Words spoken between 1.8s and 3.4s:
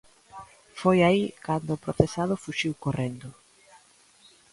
procesado fuxiu correndo.